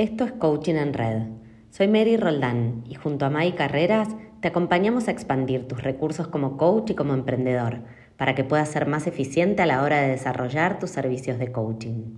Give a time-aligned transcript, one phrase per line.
[0.00, 1.24] Esto es Coaching en Red.
[1.68, 4.08] Soy Mary Roldán y junto a Mai Carreras
[4.40, 7.82] te acompañamos a expandir tus recursos como coach y como emprendedor
[8.16, 12.14] para que puedas ser más eficiente a la hora de desarrollar tus servicios de coaching.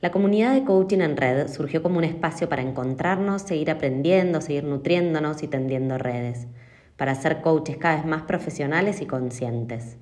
[0.00, 4.64] La comunidad de Coaching en Red surgió como un espacio para encontrarnos, seguir aprendiendo, seguir
[4.64, 6.46] nutriéndonos y tendiendo redes,
[6.96, 9.98] para ser coaches cada vez más profesionales y conscientes.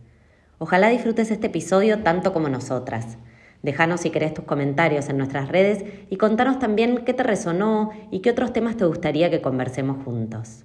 [0.59, 3.19] Ojalá disfrutes este episodio tanto como nosotras.
[3.62, 8.18] Déjanos si querés tus comentarios en nuestras redes y contanos también qué te resonó y
[8.18, 10.64] qué otros temas te gustaría que conversemos juntos.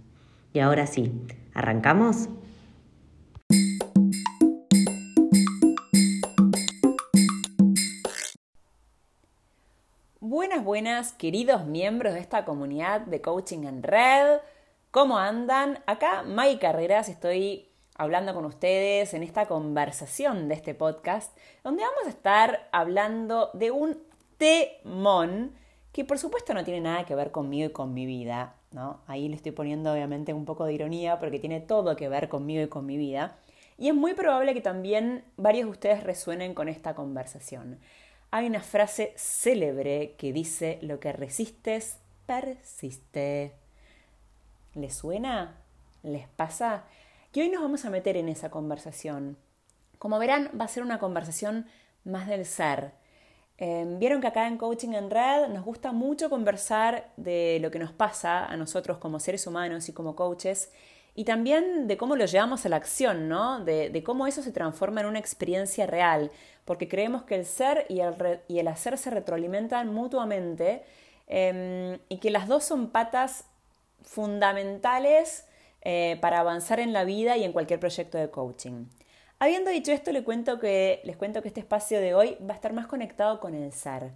[0.51, 1.11] Y ahora sí,
[1.53, 2.29] ¿arrancamos?
[10.19, 14.39] Buenas, buenas, queridos miembros de esta comunidad de Coaching en Red.
[14.89, 15.79] ¿Cómo andan?
[15.85, 22.05] Acá Mai Carreras, estoy hablando con ustedes en esta conversación de este podcast, donde vamos
[22.05, 23.97] a estar hablando de un
[24.37, 25.53] temón
[25.91, 29.01] que por supuesto no tiene nada que ver conmigo y con mi vida, ¿no?
[29.07, 32.61] Ahí le estoy poniendo obviamente un poco de ironía porque tiene todo que ver conmigo
[32.61, 33.37] y con mi vida.
[33.79, 37.79] Y es muy probable que también varios de ustedes resuenen con esta conversación.
[38.29, 43.53] Hay una frase célebre que dice, lo que resistes, persiste.
[44.75, 45.55] ¿Les suena?
[46.03, 46.85] ¿Les pasa?
[47.37, 49.37] Y hoy nos vamos a meter en esa conversación.
[49.99, 51.67] Como verán, va a ser una conversación
[52.03, 52.93] más del ser.
[53.59, 57.77] Em, vieron que acá en Coaching en Red nos gusta mucho conversar de lo que
[57.77, 60.71] nos pasa a nosotros como seres humanos y como coaches
[61.13, 63.63] y también de cómo lo llevamos a la acción, ¿no?
[63.63, 66.31] De, cómo eso se transforma en una experiencia real,
[66.65, 68.15] porque creemos que el ser y el,
[68.47, 70.83] y el hacer se retroalimentan mutuamente
[71.27, 73.45] em, y que las dos son patas
[74.01, 75.46] fundamentales
[75.81, 78.85] eh, para avanzar en la vida y en cualquier proyecto de coaching.
[79.39, 82.55] Habiendo dicho esto, les cuento, que, les cuento que este espacio de hoy va a
[82.55, 84.11] estar más conectado con el ser,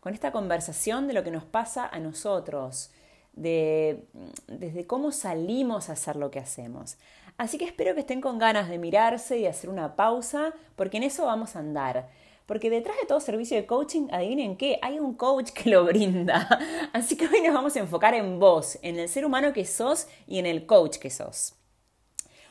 [0.00, 2.90] con esta conversación de lo que nos pasa a nosotros,
[3.34, 4.06] de,
[4.46, 6.96] desde cómo salimos a hacer lo que hacemos.
[7.36, 11.02] Así que espero que estén con ganas de mirarse y hacer una pausa, porque en
[11.02, 12.08] eso vamos a andar.
[12.46, 16.48] Porque detrás de todo servicio de coaching, adivinen qué, hay un coach que lo brinda.
[16.92, 20.08] Así que hoy nos vamos a enfocar en vos, en el ser humano que sos
[20.26, 21.54] y en el coach que sos.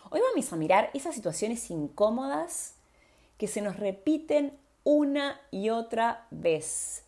[0.09, 2.75] Hoy vamos a mirar esas situaciones incómodas
[3.37, 7.05] que se nos repiten una y otra vez.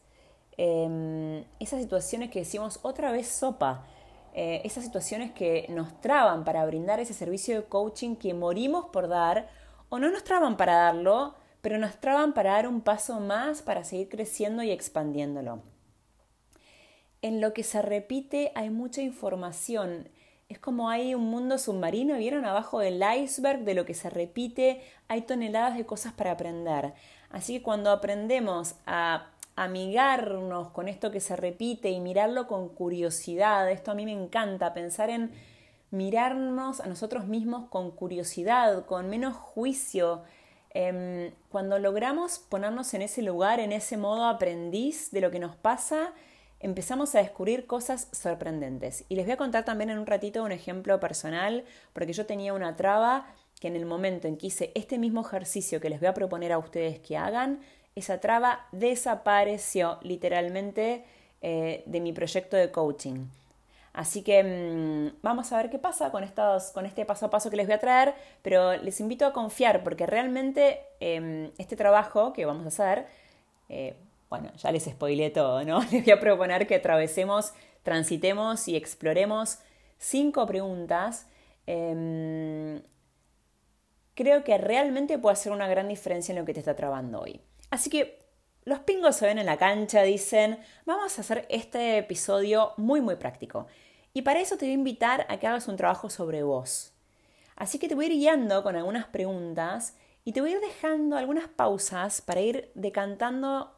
[0.58, 3.86] Em, esas situaciones que decimos otra vez sopa.
[4.34, 9.08] Eh, esas situaciones que nos traban para brindar ese servicio de coaching que morimos por
[9.08, 9.50] dar
[9.90, 13.86] o no nos traban para darlo, pero nos traban para dar un paso más para
[13.86, 15.62] seguir creciendo y expandiéndolo.
[17.22, 20.10] En lo que se repite hay mucha información.
[20.50, 24.82] Es como hay un mundo submarino, vieron abajo del iceberg de lo que se repite,
[25.08, 26.96] hay toneladas de cosas para aprender.
[27.30, 33.72] Así que cuando aprendemos a amigarnos con esto que se repite y mirarlo con curiosidad,
[33.72, 35.32] esto a mí me encanta, pensar en
[35.92, 40.24] mirarnos a nosotros mismos con curiosidad, con menos juicio,
[40.74, 45.56] Em, cuando logramos ponernos en ese lugar, en ese modo aprendiz de lo que nos
[45.56, 46.14] pasa,
[46.60, 49.06] empezamos a descubrir cosas sorprendentes.
[49.10, 51.64] Y les voy a contar también en un ratito un ejemplo personal,
[51.94, 53.28] porque yo tenía una traba
[53.60, 56.52] que en el momento en que hice este mismo ejercicio que les voy a proponer
[56.52, 57.60] a ustedes que hagan,
[57.96, 61.04] esa traba desapareció literalmente
[61.42, 63.28] eh, de mi proyecto de coaching.
[63.94, 67.52] Así que mm, vamos a ver qué pasa con, estos, con este paso a paso
[67.52, 72.34] que les voy a traer, pero les invito a confiar porque realmente em, este trabajo
[72.34, 73.06] que vamos a hacer,
[73.70, 73.96] eh,
[74.30, 75.80] bueno, ya les spoilé todo, ¿no?
[75.92, 79.60] Les voy a proponer que atravesemos, transitemos y exploremos
[80.00, 81.28] cinco preguntas.
[81.68, 82.82] Em,
[84.16, 87.42] creo que realmente puede hacer una gran diferencia en lo que te está trabando hoy.
[87.70, 88.23] Así que
[88.66, 93.16] los pingos se ven en la cancha, dicen, vamos a hacer este episodio muy muy
[93.16, 93.68] práctico.
[94.14, 96.94] Y para eso te voy a invitar a que hagas un trabajo sobre vos.
[97.56, 100.62] Así que te voy a ir guiando con algunas preguntas y te voy a ir
[100.62, 103.76] dejando algunas pausas para ir decantando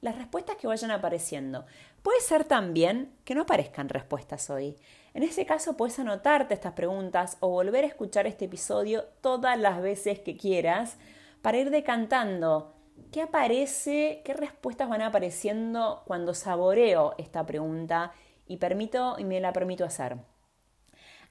[0.00, 1.66] las respuestas que vayan apareciendo.
[2.02, 4.76] Puede ser también que no aparezcan respuestas hoy.
[5.12, 9.82] En ese caso puedes anotarte estas preguntas o volver a escuchar este episodio todas las
[9.82, 10.96] veces que quieras
[11.42, 12.74] para ir decantando
[13.12, 14.22] ¿Qué aparece?
[14.24, 18.12] ¿Qué respuestas van apareciendo cuando saboreo esta pregunta
[18.46, 20.16] y, permito, y me la permito hacer?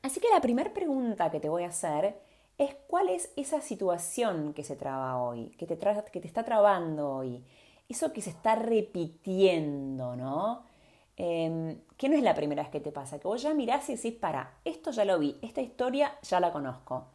[0.01, 2.19] Así que la primera pregunta que te voy a hacer
[2.57, 7.43] es cuál es esa situación que se traba hoy, que te, está trabando hoy,
[7.87, 10.63] eso que se está repitiendo, ¿no?
[11.15, 13.95] Eh, que no es la primera vez que te pasa, que vos ya mirás y
[13.95, 17.07] decís, para, esto ya lo vi, esta historia ya la conozco.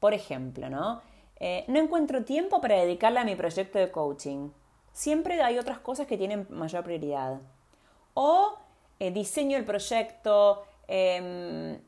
[0.00, 1.00] Por ejemplo, ¿no?
[1.44, 4.50] Eh, no encuentro tiempo para dedicarle a mi proyecto de coaching.
[4.92, 7.40] Siempre hay otras cosas que tienen mayor prioridad.
[8.14, 8.54] O
[9.00, 11.80] eh, diseño el proyecto, em,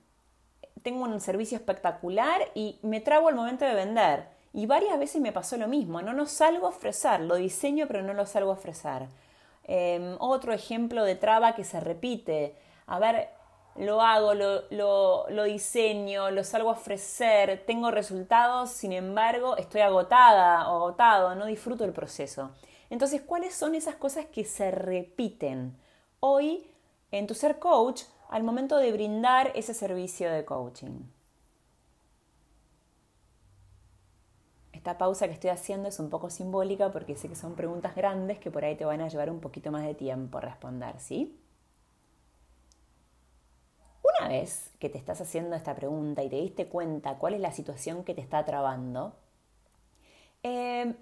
[0.82, 4.26] tengo un servicio espectacular y me trago al momento de vender.
[4.52, 8.02] Y varias veces me pasó lo mismo, no lo salgo a ofrecer, lo diseño pero
[8.02, 9.06] no lo salgo a ofrecer.
[9.62, 12.56] Em, otro ejemplo de traba que se repite.
[12.88, 13.28] A ver,
[13.76, 20.70] lo hago, lo, lo, diseño, lo salgo a ofrecer, tengo resultados, sin embargo, estoy agotada
[20.70, 22.50] o agotado, no disfruto el proceso.
[22.90, 25.76] Entonces, ¿cuáles son esas cosas que se repiten
[26.20, 26.66] hoy
[27.10, 31.00] en tu ser coach al momento de brindar ese servicio de coaching?
[34.72, 38.38] Esta pausa que estoy haciendo es un poco simbólica porque sé que son preguntas grandes
[38.38, 41.40] que por ahí te van a llevar un poquito más de tiempo a responder, ¿sí?
[44.28, 48.04] Vez que te estás haciendo esta pregunta y te diste cuenta cuál es la situación
[48.04, 49.14] que te está trabando,
[50.42, 50.94] eh,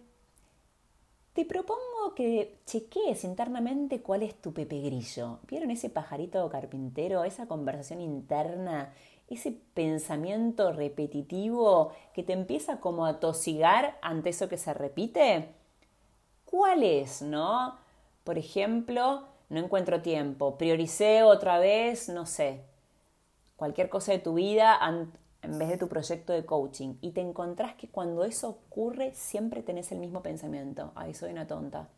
[1.32, 5.38] te propongo que chequees internamente cuál es tu pepe grillo.
[5.48, 8.92] ¿Vieron ese pajarito carpintero, esa conversación interna,
[9.30, 15.48] ese pensamiento repetitivo que te empieza como a tosigar ante eso que se repite?
[16.44, 17.78] ¿Cuál es, no?
[18.24, 22.60] Por ejemplo, no encuentro tiempo, prioricé otra vez, no sé,
[23.62, 24.76] cualquier cosa de tu vida
[25.40, 29.62] en vez de tu proyecto de coaching y te encontrás que cuando eso ocurre siempre
[29.62, 31.88] tenés el mismo pensamiento, ay, soy una tonta.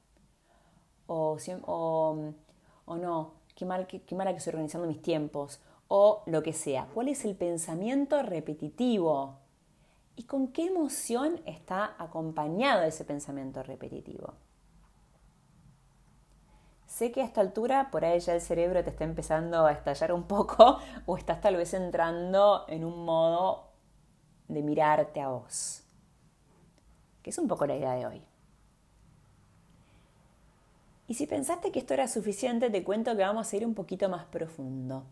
[1.06, 5.62] O, o, no, qué, mal, qué, qué mala que estoy organizando mis tiempos.
[5.88, 6.86] O lo que sea.
[6.92, 9.38] ¿Cuál es el pensamiento repetitivo?
[10.16, 14.34] ¿Y con qué emoción está acompañado ese pensamiento repetitivo?
[16.94, 20.12] Sé que a esta altura por ahí ya el cerebro te está empezando a estallar
[20.12, 23.64] un poco o estás tal vez entrando en un modo
[24.46, 25.82] de mirarte a vos,
[27.20, 28.22] que es un poco la idea de hoy.
[31.08, 34.08] Y si pensaste que esto era suficiente, te cuento que vamos a ir un poquito
[34.08, 35.02] más profundo.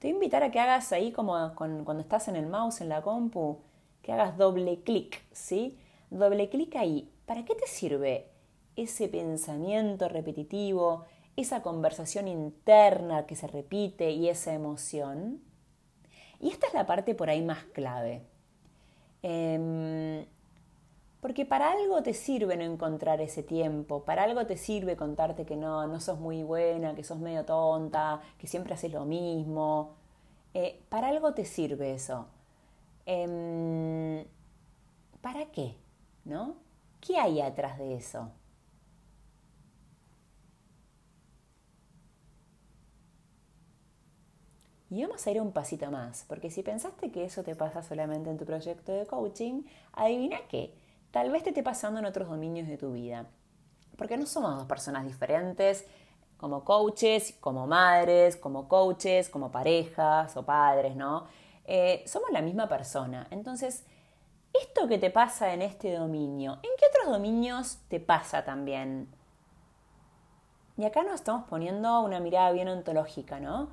[0.00, 2.90] Te voy a invitar a que hagas ahí como cuando estás en el mouse, en
[2.90, 3.60] la compu,
[4.02, 5.78] que hagas doble clic, ¿sí?
[6.10, 7.10] Doble clic ahí.
[7.24, 8.28] ¿Para qué te sirve
[8.76, 11.04] ese pensamiento repetitivo,
[11.36, 15.40] esa conversación interna que se repite y esa emoción.
[16.40, 18.22] Y esta es la parte por ahí más clave.
[19.22, 20.24] Em,
[21.20, 25.56] porque para algo te sirve no encontrar ese tiempo, para algo te sirve contarte que
[25.56, 29.94] no, no sos muy buena, que sos medio tonta, que siempre haces lo mismo.
[30.54, 32.26] Eh, para algo te sirve eso.
[33.06, 34.24] Em,
[35.20, 35.76] ¿Para qué?
[36.24, 36.56] ¿No?
[37.00, 38.30] ¿Qué hay atrás de eso?
[44.90, 48.28] Y vamos a ir un pasito más, porque si pensaste que eso te pasa solamente
[48.28, 50.74] en tu proyecto de coaching, adivina qué,
[51.12, 53.26] tal vez te esté pasando en otros dominios de tu vida.
[53.96, 55.86] Porque no somos dos personas diferentes
[56.36, 61.26] como coaches, como madres, como coaches, como parejas o padres, ¿no?
[61.66, 63.28] Eh, somos la misma persona.
[63.30, 63.84] Entonces,
[64.52, 69.08] esto que te pasa en este dominio, ¿en qué otros dominios te pasa también?
[70.78, 73.68] Y acá nos estamos poniendo una mirada bien ontológica, ¿no?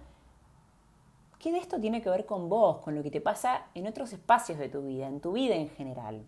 [1.40, 4.12] ¿Qué de esto tiene que ver con vos, con lo que te pasa en otros
[4.14, 6.26] espacios de tu vida, en tu vida en general?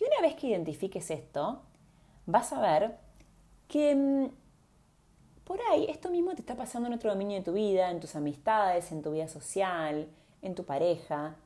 [0.00, 1.62] Y una vez que identifiques esto,
[2.26, 2.96] vas a ver
[3.66, 4.28] que mm,
[5.44, 8.16] por ahí esto mismo te está pasando en otro dominio de tu vida, en tus
[8.16, 10.08] amistades, en tu vida social,
[10.40, 11.36] en tu pareja.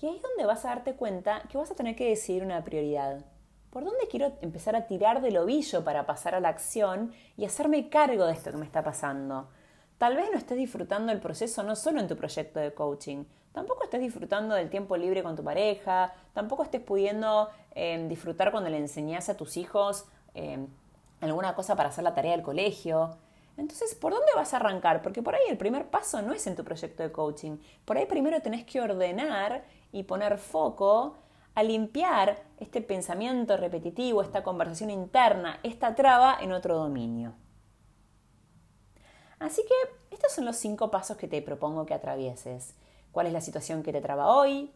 [0.00, 2.62] Y ahí es donde vas a darte cuenta que vas a tener que decidir una
[2.62, 3.24] prioridad.
[3.72, 7.88] ¿Por dónde quiero empezar a tirar del ovillo para pasar a la acción y hacerme
[7.88, 9.48] cargo de esto que me está pasando?
[9.96, 13.24] Tal vez no estés disfrutando el proceso no solo en tu proyecto de coaching,
[13.54, 18.68] tampoco estés disfrutando del tiempo libre con tu pareja, tampoco estés pudiendo em, disfrutar cuando
[18.68, 20.66] le enseñas a tus hijos em,
[21.22, 23.16] alguna cosa para hacer la tarea del colegio.
[23.56, 25.00] Entonces, ¿por dónde vas a arrancar?
[25.00, 27.56] Porque por ahí el primer paso no es en tu proyecto de coaching.
[27.86, 31.16] Por ahí primero tenés que ordenar y poner foco
[31.54, 37.34] a limpiar este pensamiento repetitivo, esta conversación interna, esta traba en otro dominio.
[39.38, 42.74] Así que estos son los cinco pasos que te propongo que atravieses.
[43.10, 44.72] ¿Cuál es la situación que te traba hoy?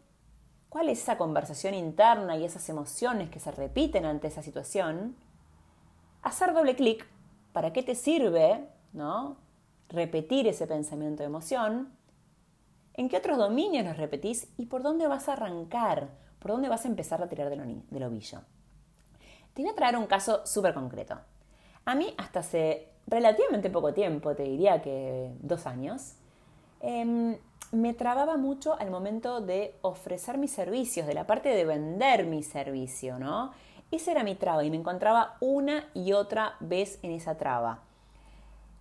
[0.68, 5.16] ¿Cuál es esa conversación interna y esas emociones que se repiten ante esa situación?
[6.22, 7.06] Hacer doble clic.
[7.52, 8.68] ¿Para qué te sirve?
[8.92, 9.36] ¿No?
[9.88, 11.96] Repetir ese pensamiento de emoción.
[12.94, 16.25] ¿En qué otros dominios los repetís y por dónde vas a arrancar?
[16.46, 18.38] ¿Por dónde vas a empezar a tirar del, ovillo?
[19.52, 21.18] Te voy a traer un caso súper concreto.
[21.84, 26.14] A mí, hasta hace relativamente poco tiempo, te diría que dos años,
[26.78, 27.36] em,
[27.72, 32.44] me trababa mucho al momento de ofrecer mis servicios, de la parte de vender mi
[32.44, 33.50] servicio, ¿no?
[33.90, 37.80] Esa era mi traba y me encontraba una y otra vez en esa traba.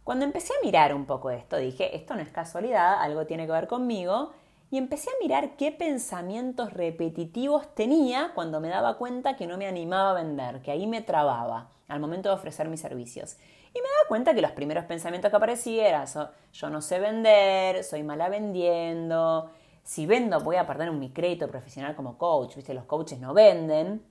[0.04, 3.54] Cuando empecé a mirar un poco esto, dije, esto no es casualidad, algo tiene que
[3.54, 4.34] ver conmigo,
[4.72, 9.68] y empecé a mirar qué pensamientos repetitivos tenía cuando me daba cuenta que no me
[9.68, 13.38] animaba a vender, que ahí me trababa al momento de ofrecer mis servicios.
[13.74, 16.08] Y me daba cuenta que los primeros pensamientos que aparecían eran,
[16.54, 19.50] yo no sé vender, soy mala vendiendo,
[19.84, 24.04] si vendo voy a perder mi crédito profesional como coach, viste, los coaches no venden.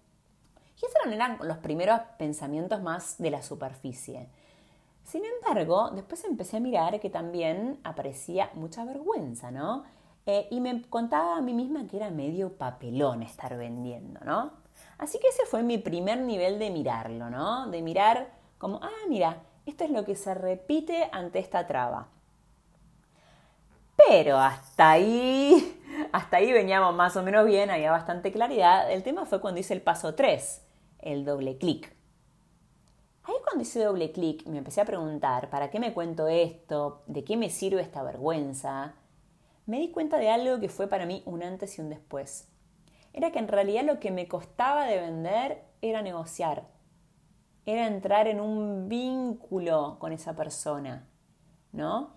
[0.80, 4.28] Y esos eran los primeros pensamientos más de la superficie.
[5.02, 9.84] Sin embargo, después empecé a mirar que también aparecía mucha vergüenza, ¿no?
[10.26, 14.52] Eh, y me contaba a mí misma que era medio papelón estar vendiendo, ¿no?
[14.98, 17.68] Así que ese fue mi primer nivel de mirarlo, ¿no?
[17.68, 22.08] De mirar como, ah, mira, esto es lo que se repite ante esta traba.
[23.96, 25.80] Pero hasta ahí,
[26.12, 28.90] hasta ahí veníamos más o menos bien, había bastante claridad.
[28.90, 30.62] El tema fue cuando hice el paso 3,
[31.00, 31.94] el doble clic.
[33.24, 37.02] Ahí cuando hice doble clic me empecé a preguntar, ¿para qué me cuento esto?
[37.06, 38.94] ¿De qué me sirve esta vergüenza?
[39.66, 42.49] Me di cuenta de algo que fue para mí un antes y un después.
[43.12, 46.66] Era que en realidad lo que me costaba de vender era negociar.
[47.64, 51.09] Era entrar en un vínculo con esa persona,
[51.73, 52.11] ¿no?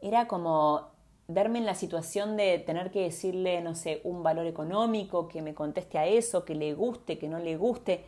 [0.00, 0.88] Era como
[1.28, 5.54] verme en la situación de tener que decirle, no sé, un valor económico, que me
[5.54, 8.04] conteste a eso, que le guste, que no le guste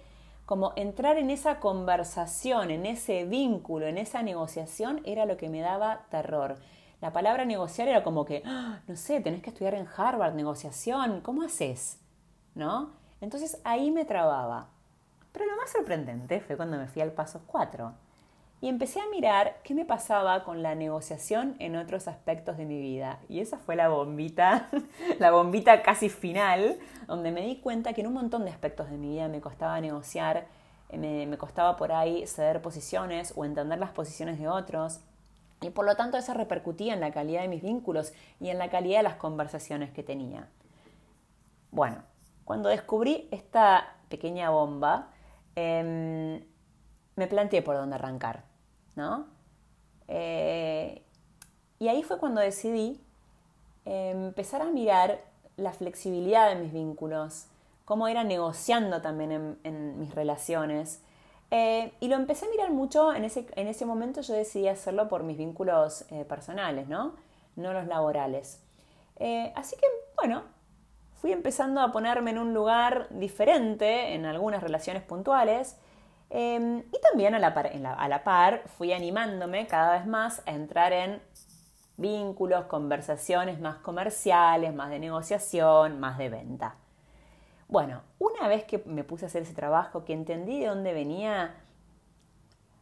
[0.51, 5.61] como entrar en esa conversación, en ese vínculo, en esa negociación, era lo que me
[5.61, 6.57] daba terror.
[7.01, 11.23] La palabra negociar era como que, ah, no sé, tenés que estudiar en Harvard, negociación,
[11.23, 11.99] ¿cómo haces?
[12.55, 12.91] ¿No?
[13.21, 14.69] Entonces ahí me trababa.
[15.33, 17.93] Pero lo más sorprendente fue cuando me fui al paso 4
[18.63, 22.79] y empecé a mirar qué me pasaba con la negociación en otros aspectos de mi
[22.79, 23.21] vida.
[23.29, 24.69] Y esa fue la bombita,
[25.19, 28.99] la bombita casi final, donde me di cuenta que en un montón de aspectos de
[28.99, 30.47] mi vida me costaba negociar,
[30.91, 35.01] eh, me, me costaba por ahí ceder posiciones o entender las posiciones de otros.
[35.63, 38.71] Y por lo tanto eso repercutía en la calidad de mis vínculos y en la
[38.71, 40.49] calidad de las conversaciones que tenía.
[41.71, 42.03] Bueno,
[42.45, 45.11] cuando descubrí esta pequeña bomba,
[45.55, 46.43] em,
[47.17, 48.51] me planteé por dónde arrancar.
[48.97, 49.27] ¿no?
[50.09, 51.03] Eh,
[51.79, 53.01] y ahí fue cuando decidí
[53.85, 55.21] eh, empezar a mirar
[55.57, 57.47] la flexibilidad de mis vínculos,
[57.85, 61.03] cómo era negociando también en, mis relaciones.
[61.51, 65.09] Eh, y lo empecé a mirar mucho, en ese, en ese momento yo decidí hacerlo
[65.09, 67.17] por mis vínculos personales, ¿no?
[67.57, 68.63] No los laborales.
[69.55, 70.45] así que, bueno,
[71.21, 75.77] fui empezando a ponerme en un lugar diferente en algunas relaciones puntuales
[76.31, 80.93] Em, y también a la, a la par fui animándome cada vez más a entrar
[80.93, 81.21] en
[81.97, 86.77] vínculos, conversaciones más comerciales, más de negociación, más de venta.
[87.71, 91.55] Bueno, una vez que me puse a hacer ese trabajo, que entendí de dónde venía,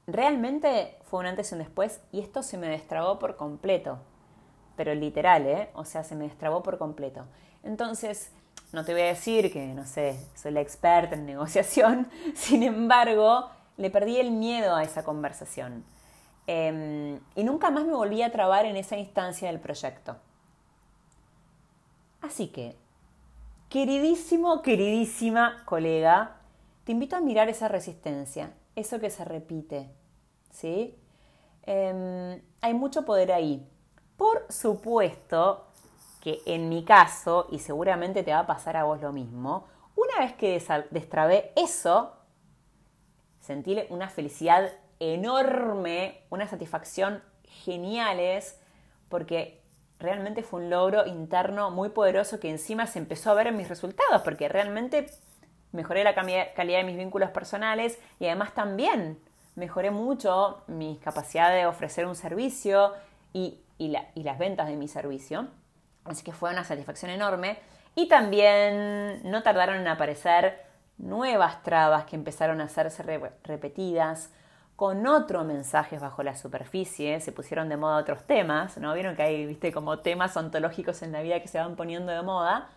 [0.07, 3.99] realmente fue un antes y un después y esto se me destrabó por completo.
[4.77, 5.69] Pero literal, ¿eh?
[5.75, 7.27] O sea, se me destrabó por completo.
[7.65, 8.33] Entonces,
[8.73, 13.51] no te voy a decir que, no sé, soy la experta en negociación, sin embargo,
[13.77, 15.85] le perdí el miedo a esa conversación.
[16.47, 20.17] Em, y nunca más me volví a trabar en esa instancia del proyecto.
[22.23, 22.75] Así que,
[23.69, 26.37] queridísimo, queridísima colega,
[26.85, 29.91] te invito a mirar esa resistencia, eso que se repite.
[30.51, 30.99] ¿sí?
[31.65, 33.67] Em, hay mucho poder ahí.
[34.17, 35.67] Por supuesto,
[36.21, 40.19] que en mi caso, y seguramente te va a pasar a vos lo mismo, una
[40.21, 42.15] vez que destrabé eso,
[43.41, 44.71] sentí una felicidad
[45.01, 48.61] enorme, una satisfacción geniales,
[49.09, 49.63] porque
[49.99, 53.69] realmente fue un logro interno muy poderoso que encima se empezó a ver en mis
[53.69, 55.11] resultados, porque realmente
[55.73, 59.19] mejoré la calidad de mis vínculos personales y además también
[59.55, 62.93] mejoré mucho mi capacidad de ofrecer un servicio
[63.33, 65.49] y, y las ventas de mi servicio.
[66.05, 67.59] Así que fue una satisfacción enorme.
[67.95, 70.63] Y también no tardaron en aparecer
[70.99, 73.03] nuevas trabas que empezaron a hacerse
[73.45, 74.31] repetidas
[74.79, 78.95] con otros mensajes bajo la superficie, se pusieron de moda otros temas, ¿no?
[78.95, 82.23] Vieron que hay, viste, como temas ontológicos en la vida que se van poniendo de
[82.23, 82.71] moda.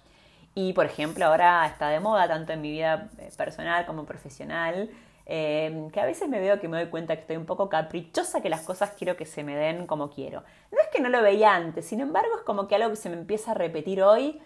[0.54, 4.90] Y, por ejemplo, ahora está de moda, tanto en mi vida eh, personal como profesional,
[5.34, 8.42] Em, que a veces me veo que me doy cuenta que estoy un poco caprichosa,
[8.42, 10.44] que las cosas quiero que se me den como quiero.
[10.72, 13.10] No es que no lo veía antes, sin embargo es como que algo que se
[13.10, 14.42] me empieza a repetir hoy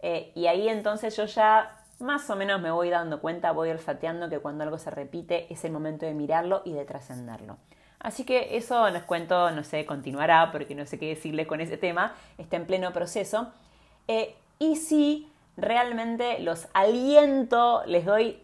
[0.00, 4.28] eh, y ahí entonces yo ya más o menos me voy dando cuenta, voy olfateando
[4.28, 7.56] que cuando algo se repite es el momento de mirarlo y de trascenderlo.
[7.98, 11.76] Así que eso les cuento, no sé, continuará porque no sé qué decirles con ese
[11.76, 13.52] tema, está en pleno proceso.
[14.08, 18.42] Eh, y si realmente los aliento, les doy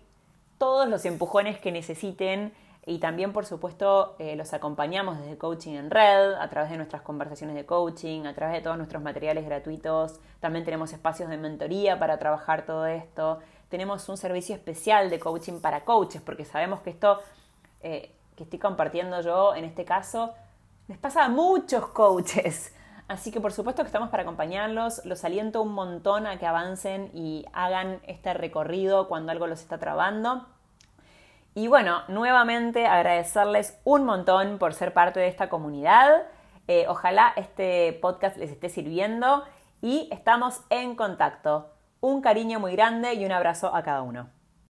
[0.59, 2.53] todos los empujones que necesiten
[2.85, 7.03] y también, por supuesto, eh, los acompañamos desde Coaching en Red, a través de nuestras
[7.03, 10.19] conversaciones de coaching, a través de todos nuestros materiales gratuitos.
[10.41, 13.39] También tenemos espacios de mentoría para trabajar todo esto.
[13.69, 17.21] Tenemos un servicio especial de coaching para coaches, porque sabemos que esto
[17.83, 20.35] eh, que estoy compartiendo yo, en este caso,
[20.89, 22.75] les pasa a muchos coaches.
[23.07, 25.05] Así que por supuesto que estamos para acompañarlos.
[25.05, 29.79] Los aliento un montón a que avancen y hagan este recorrido cuando algo los está
[29.79, 30.47] trabando.
[31.55, 36.23] Y bueno, nuevamente agradecerles un montón por ser parte de esta comunidad.
[36.67, 39.45] Eh, ojalá este podcast les esté sirviendo
[39.83, 41.71] y estamos en contacto.
[42.01, 44.31] Un cariño muy grande y un abrazo a cada uno.